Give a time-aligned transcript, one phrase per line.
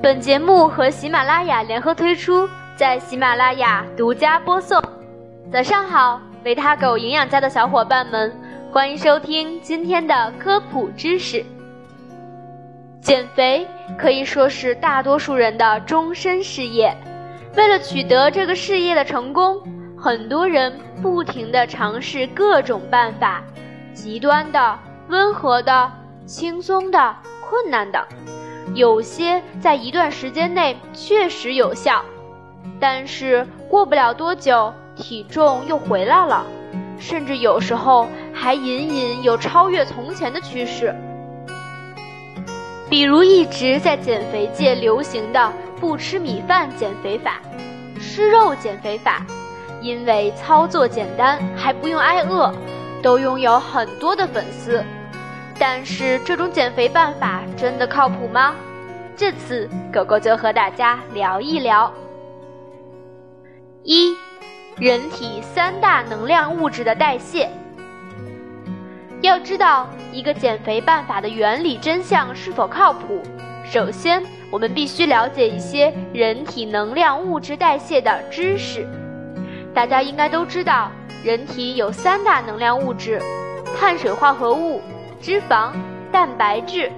[0.00, 4.80] 本节目和喜马拉雅联合推出，在喜马拉雅独家播送。
[5.52, 8.32] 早上好，维他狗营养家的小伙伴们，
[8.70, 11.44] 欢迎收听今天的科普知识。
[13.02, 13.66] 减肥
[13.98, 16.96] 可以说是大多数人的终身事业。
[17.56, 19.60] 为了取得这个事业的成功，
[19.98, 20.72] 很多人
[21.02, 23.42] 不停地尝试各种办法，
[23.92, 24.78] 极端的、
[25.08, 25.90] 温和的、
[26.24, 28.06] 轻松的、困难的。
[28.74, 32.04] 有些在一段时间内确实有效，
[32.78, 36.46] 但是过不了多久，体重又回来了，
[36.98, 40.94] 甚至有时候还隐隐有超越从前的趋势。
[42.88, 47.40] 比如一直在减肥界流行的不吃米饭减肥法、
[48.00, 49.24] 吃肉减肥法，
[49.80, 52.52] 因为操作简单还不用挨饿，
[53.02, 54.84] 都拥有很多的粉丝。
[55.60, 58.54] 但是这种减肥办法真的靠谱吗？
[59.14, 61.92] 这次狗狗就和大家聊一聊。
[63.82, 64.16] 一，
[64.78, 67.50] 人体三大能量物质的代谢。
[69.20, 73.20] 要知道一个减肥办法的原理真相是否靠谱，
[73.62, 78.88] 首先我们必须了解一些人体能量物质代谢的知识。
[79.74, 80.90] 大家应该都知道，
[81.22, 83.20] 人体有三大能量物质：
[83.78, 84.80] 碳水化合物、
[85.20, 85.72] 脂肪、
[86.10, 86.90] 蛋白质。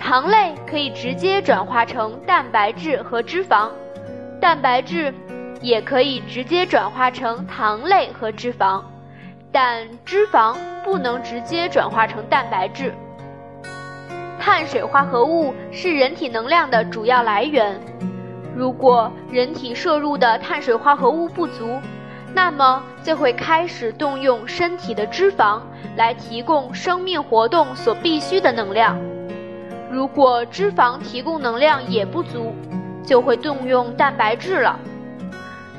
[0.00, 3.70] 糖类可以直接转化成蛋白质和脂肪，
[4.40, 5.14] 蛋白质
[5.60, 8.82] 也可以直接转化成糖类和脂肪。
[9.52, 12.92] 但脂肪不能直接转化成蛋白质。
[14.40, 17.80] 碳水化合物是人体能量的主要来源。
[18.56, 21.78] 如果人体摄入的碳水化合物不足，
[22.34, 25.60] 那么就会开始动用身体的脂肪
[25.96, 28.98] 来提供生命活动所必需的能量。
[29.90, 32.54] 如果脂肪提供能量也不足，
[33.04, 34.78] 就会动用蛋白质了。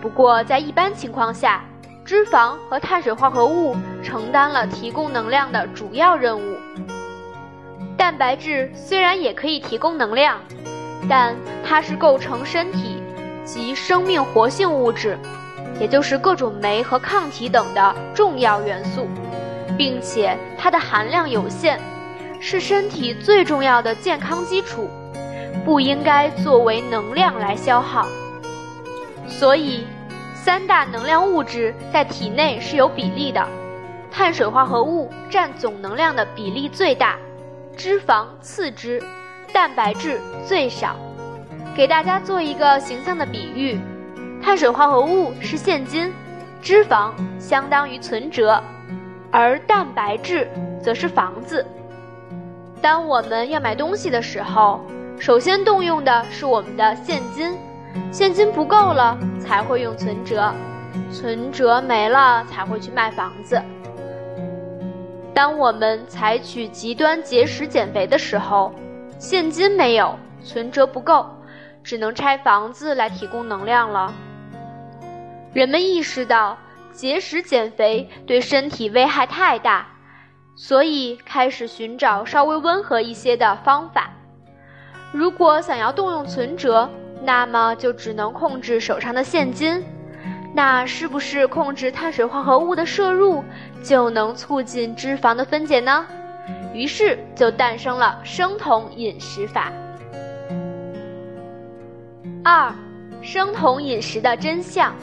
[0.00, 1.64] 不过在一般情况下，
[2.04, 6.56] 脂肪和碳水化合物承担了提供能量的主要任务。
[7.96, 10.40] 蛋白质虽然也可以提供能量，
[11.08, 13.00] 但它是构成身体
[13.44, 15.16] 及生命活性物质，
[15.80, 19.08] 也就是各种酶和抗体等的重要元素，
[19.76, 21.80] 并且它的含量有限，
[22.38, 24.88] 是身体最重要的健康基础，
[25.64, 28.06] 不应该作为能量来消耗。
[29.26, 29.84] 所以。
[30.42, 33.46] 三大能量物质在体内是有比例的，
[34.10, 37.18] 碳水化合物占总能量的比例最大，
[37.76, 39.02] 脂肪次之，
[39.52, 40.96] 蛋白质最少。
[41.76, 43.78] 给大家做一个形象的比喻，
[44.42, 46.12] 碳水化合物是现金，
[46.62, 48.62] 脂肪相当于存折，
[49.30, 50.48] 而蛋白质
[50.82, 51.64] 则是房子。
[52.80, 54.80] 当我们要买东西的时候，
[55.18, 57.56] 首先动用的是我们的现金。
[58.10, 60.52] 现金不够了，才会用存折；
[61.12, 63.60] 存折没了，才会去卖房子。
[65.34, 68.72] 当我们采取极端节食减肥的时候，
[69.18, 71.26] 现金没有，存折不够，
[71.82, 74.12] 只能拆房子来提供能量了。
[75.52, 76.56] 人们意识到
[76.92, 79.86] 节食减肥对身体危害太大，
[80.54, 84.10] 所以开始寻找稍微温和一些的方法。
[85.12, 86.88] 如果想要动用存折，
[87.24, 89.84] 那么就只能控制手上的现金，
[90.54, 93.42] 那是不是控制碳水化合物的摄入
[93.82, 96.06] 就能促进脂肪的分解呢？
[96.72, 99.72] 于是就诞生了生酮饮食法。
[102.44, 102.72] 二，
[103.20, 104.94] 生酮饮食的真相。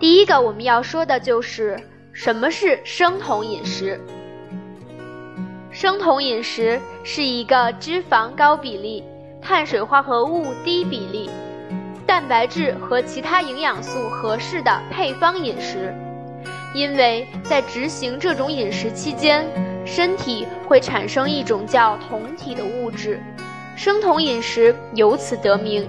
[0.00, 1.78] 第一个我们要说的就是
[2.12, 4.00] 什么是生酮饮食。
[5.70, 9.04] 生酮饮食是一个脂肪高比例。
[9.40, 11.30] 碳水化合物低比例，
[12.04, 15.94] 蛋白质和其他营养素合适的配方饮食，
[16.74, 19.46] 因为在执行这种饮食期间，
[19.86, 23.22] 身体会产生一种叫酮体的物质，
[23.76, 25.86] 生酮饮食由此得名。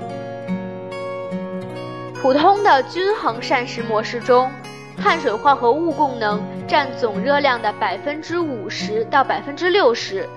[2.22, 4.52] 普通的均衡膳食模式中，
[4.98, 10.28] 碳水化合物供能占总热量的百分之五十到百分之六十，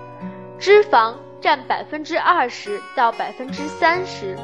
[0.58, 1.14] 脂肪。
[1.42, 4.38] 占百分之二十到百分之三十，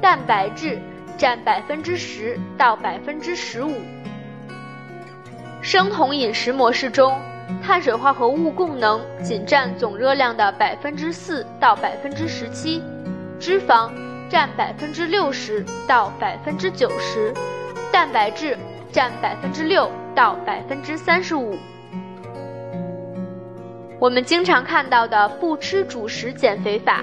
[0.00, 0.80] 蛋白质
[1.18, 3.74] 占百分之十到百分之十五。
[5.60, 7.14] 生酮饮食模式中，
[7.62, 12.82] 碳水化合物供能仅占总热量的百分之四到百分之十七，
[13.38, 13.90] 脂肪
[14.30, 17.34] 占百分之六十到百分之九十，
[17.92, 18.56] 蛋白质
[18.92, 21.58] 占百分之六到百分之三十五。
[23.98, 27.02] 我们经常看到的不吃主食减肥法、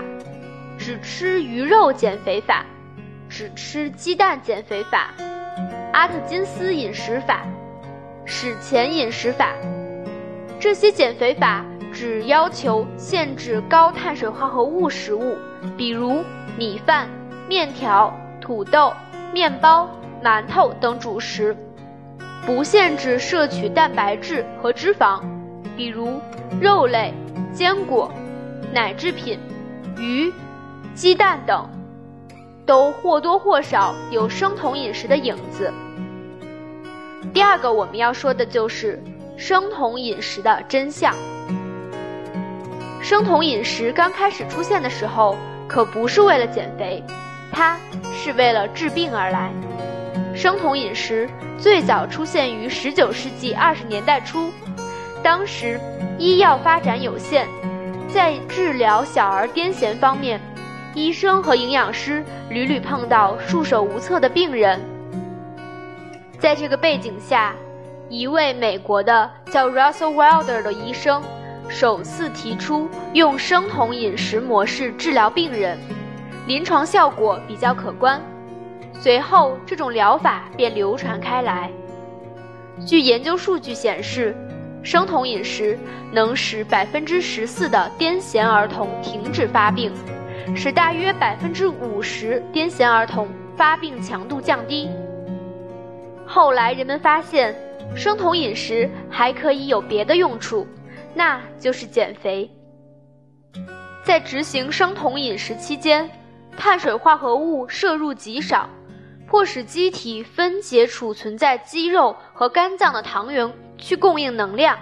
[0.79, 2.65] 只吃鱼肉减肥法、
[3.29, 5.13] 只吃鸡蛋减肥法、
[5.91, 7.45] 阿特金斯饮食法、
[8.23, 9.51] 史前饮食法，
[10.61, 15.35] 这些减肥法只要求限制高碳水化合物食物，
[15.77, 16.23] 比如
[16.57, 17.07] 米饭、
[17.47, 18.93] 面条、土豆、
[19.33, 19.89] 面包、
[20.23, 21.55] 馒头等主食，
[22.45, 25.21] 不限制摄取蛋白质和脂肪。
[25.77, 26.19] 比如
[26.59, 27.13] 肉类、
[27.53, 28.11] 坚果、
[28.73, 29.39] 奶制品、
[29.97, 30.33] 鱼、
[30.93, 31.69] 鸡蛋等，
[32.65, 35.71] 都或多或少有生酮饮食的影子。
[37.33, 39.01] 第二个我们要说的就是
[39.37, 41.13] 生酮饮食的真相。
[43.01, 47.03] 生酮饮食刚开始出现的时候，可不是为了减肥，
[47.51, 47.77] 它
[48.13, 49.51] 是为了治病而来。
[50.35, 51.27] 生酮饮食
[51.57, 54.51] 最早出现于19世纪20年代初。
[55.23, 55.79] 当时
[56.19, 57.47] 医药发展有限，
[58.07, 60.39] 在治疗小儿癫痫方面，
[60.93, 64.79] 医生和营养师屡屡碰到束手无策的病人。
[66.39, 67.55] 在这个背景下，
[68.09, 71.23] 一位美国的叫 Russell Wilder 的医生
[71.67, 75.77] 首次提出用生酮饮食模式治疗病人，
[76.47, 78.19] 临床效果比较可观。
[78.93, 81.69] 随后，这种疗法便流传开来。
[82.85, 84.35] 据研究数据显示。
[84.83, 85.77] 生酮饮食
[86.13, 89.91] 能使百分之十四的癫痫儿童停止发病，
[90.55, 93.27] 使大约百分之五十癫痫儿童
[93.57, 94.89] 发病强度降低。
[96.25, 97.53] 后来人们发现，
[97.97, 100.65] 生酮饮食还可以有别的用处，
[101.13, 102.49] 那就是减肥。
[104.05, 106.09] 在执行生酮饮食期间，
[106.57, 108.67] 碳水化合物摄入极少，
[109.25, 113.49] 迫使机体分解储存在肌肉和肝脏的糖原。
[113.79, 114.75] 去供应能量，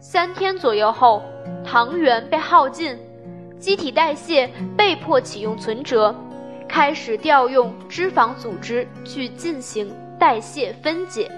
[0.00, 1.22] 三天左右后，
[1.62, 2.98] 糖原被耗尽，
[3.58, 6.14] 机体代谢被迫启用存折，
[6.66, 11.30] 开始调用脂肪组织去进行代谢分解。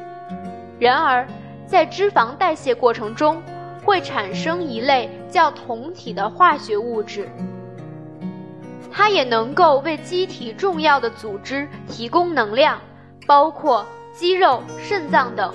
[0.79, 1.27] 然而，
[1.67, 3.43] 在脂肪代谢过程中，
[3.85, 7.29] 会产生一类叫酮体的化学物质，
[8.97, 12.81] 它也能够为机体重要的组织提供能量，
[13.27, 13.85] 包括
[14.15, 15.53] 肌肉、肾脏等。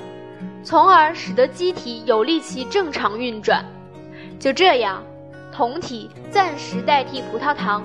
[0.64, 3.66] 从而使得机体有力其正常运转。
[4.40, 5.04] 就这样，
[5.52, 7.82] 酮体暂时代替葡萄糖，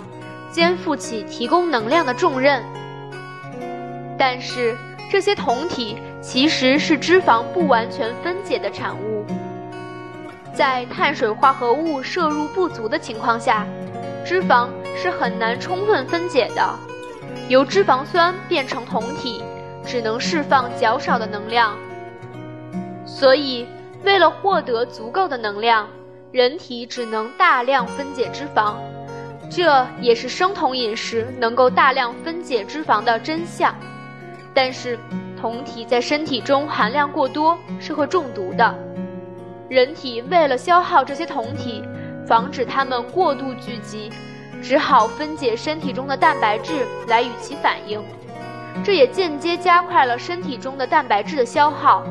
[0.52, 2.62] 肩负起提供能量的重任。
[4.18, 4.76] 但是，
[5.10, 9.24] 这些酮体其实是脂肪不完全分解的产物。
[10.52, 13.66] 在碳水化合物摄入不足的情况下，
[14.26, 16.76] 脂肪是很难充分分解的，
[17.48, 19.40] 由脂肪酸变成酮体，
[19.84, 21.76] 只能释放较少的能量。
[23.04, 23.64] 所以，
[24.02, 25.88] 为了获得足够的能量，
[26.32, 28.74] 人体只能大量分解脂肪，
[29.48, 33.72] 这也是生酮饮食能够大量分解脂肪的真相。
[34.52, 34.98] 但是，
[35.40, 38.74] 酮体在身体中含量过多是会中毒的。
[39.68, 41.84] 人体为了消耗这些酮体，
[42.26, 44.10] 防止它们过度聚集，
[44.62, 48.02] 只好分解身体中的蛋白质来与其反应，
[48.84, 52.02] 这也间接加快了身体中的蛋白质的消耗。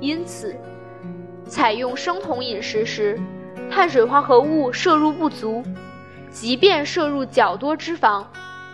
[0.00, 0.54] 因此，
[1.46, 3.18] 采用生酮饮食时，
[3.70, 5.62] 碳水化合物摄入不足，
[6.30, 8.24] 即便摄入较多脂肪，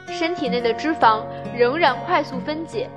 [0.09, 1.23] 身体内的脂肪
[1.55, 2.89] 仍然快速分解。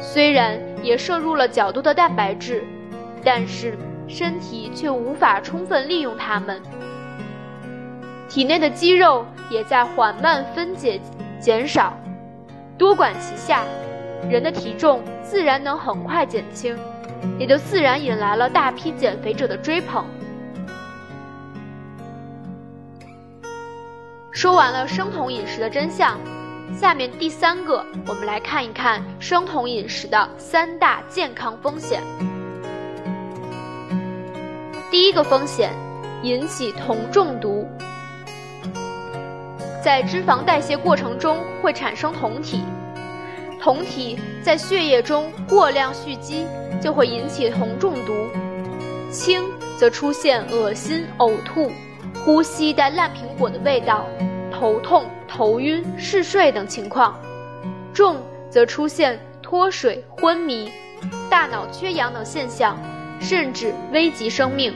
[0.00, 2.64] 虽然也摄入了较多的蛋白质，
[3.24, 3.76] 但是
[4.08, 6.60] 身体却无法充分利用它们。
[8.28, 11.00] 体内的肌肉也在缓慢分解
[11.40, 11.92] 减少，
[12.78, 13.64] 多管齐下，
[14.30, 16.76] 人的体重自然能很快减轻。
[17.38, 20.04] 也就自然引来了大批减肥者的追捧。
[24.32, 26.18] 说完了生酮饮食的真相，
[26.74, 32.02] 下面第三个，我们来看一看生酮饮食的三大健康风险。
[34.92, 35.72] 第一个风险，
[36.22, 37.66] 引起酮中毒。
[39.82, 42.62] 在脂肪代谢过程中会产生酮体。
[43.58, 46.46] 酮体在血液中过量蓄积，
[46.78, 48.12] 就会引起酮中毒；
[49.10, 49.42] 轻
[49.78, 51.72] 则出现恶心、呕吐、
[52.22, 54.06] 呼吸带烂苹果的味道、
[54.52, 57.14] 头痛、头晕、嗜睡等情况；
[57.94, 58.18] 重
[58.50, 60.70] 则出现脱水、昏迷、
[61.30, 62.76] 大脑缺氧等现象，
[63.22, 64.74] 甚至危及生命。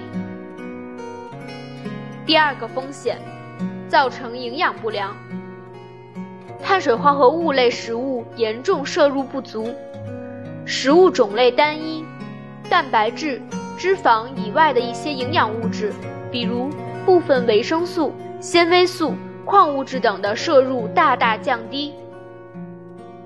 [2.24, 3.18] 第二个风险，
[3.88, 5.14] 造成营养不良。
[6.62, 9.74] 碳水化合物类食物严重摄入不足，
[10.64, 12.04] 食物种类单一，
[12.70, 13.42] 蛋白质、
[13.76, 15.92] 脂肪以外的一些营养物质
[16.30, 16.70] 比如
[17.04, 21.92] 部分维生素、纤维素、矿物质等的摄入大大降低，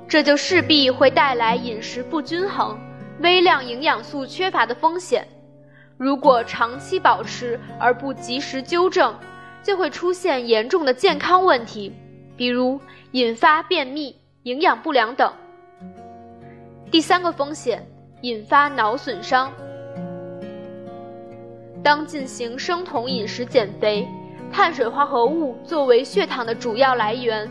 [0.09, 2.79] 这就势必会带来饮食不均衡、
[3.21, 5.27] 微量营养素缺乏的风险。
[5.97, 9.15] 如果长期保持而不及时纠正，
[9.63, 11.95] 就会出现严重的健康问题，
[12.37, 12.81] 比如
[13.13, 15.31] 引发便秘、营养不良等。
[16.91, 17.87] 第三个风险，
[18.23, 19.53] 引发脑损伤。
[21.83, 24.09] 当进行生酮饮食减肥，
[24.51, 27.51] 碳水化合物作为血糖的主要来源，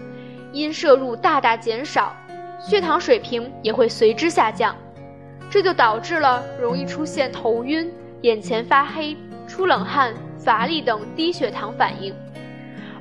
[0.52, 2.16] 因摄入大大减少，
[2.60, 4.76] 血糖水平也会随之下降，
[5.50, 7.92] 这就导致了容易出现头晕、
[8.22, 9.16] 眼前发黑、
[9.48, 12.14] 出冷汗、乏力等低血糖反应。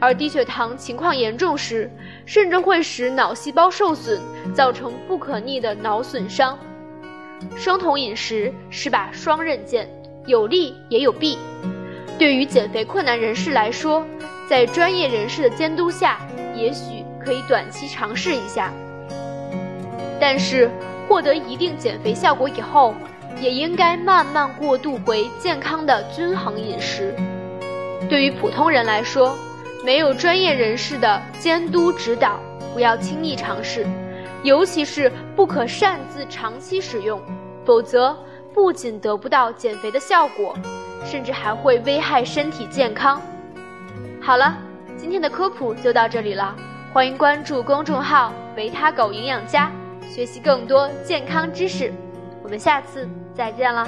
[0.00, 1.90] 而低血糖情况严重时，
[2.24, 4.18] 甚至会使脑细胞受损，
[4.54, 6.58] 造成不可逆的脑损伤。
[7.56, 9.88] 生酮饮食是把双刃剑。
[10.26, 11.38] 有利也有弊，
[12.18, 14.06] 对于减肥困难人士来说，
[14.46, 16.18] 在专业人士的监督下，
[16.54, 18.70] 也许可以短期尝试一下。
[20.20, 20.70] 但是，
[21.08, 22.94] 获得一定减肥效果以后，
[23.40, 27.14] 也应该慢慢过渡回健康的均衡饮食。
[28.08, 29.34] 对于普通人来说，
[29.84, 32.38] 没有专业人士的监督指导，
[32.74, 33.86] 不要轻易尝试，
[34.42, 37.20] 尤其是不可擅自长期使用，
[37.64, 38.16] 否则。
[38.54, 40.56] 不仅得不到减肥的效果，
[41.04, 43.20] 甚至还会危害身体健康。
[44.20, 44.56] 好了，
[44.96, 46.56] 今天的科普就到这里了，
[46.92, 49.70] 欢迎关注公众号“维他狗营养家”，
[50.08, 51.92] 学习更多健康知识。
[52.42, 53.86] 我们下次再见了。